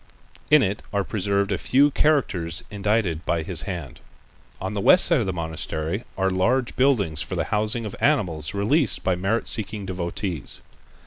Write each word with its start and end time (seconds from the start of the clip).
In 0.49 0.63
it 0.63 0.81
are 0.91 1.03
preserved 1.03 1.51
a 1.51 1.59
few 1.59 1.91
characters 1.91 2.63
indited 2.71 3.23
by 3.23 3.43
his 3.43 3.61
hand. 3.69 3.99
On 4.59 4.73
the 4.73 4.81
west 4.81 5.05
side 5.05 5.19
of 5.19 5.27
the 5.27 5.31
monastery 5.31 6.05
are 6.17 6.31
large 6.31 6.75
buildings 6.75 7.21
for 7.21 7.35
the 7.35 7.43
housing 7.53 7.85
of 7.85 7.95
animals 8.01 8.55
released 8.55 9.03
by 9.03 9.13
merit 9.15 9.47
seeking 9.47 9.85
devotees. 9.85 10.63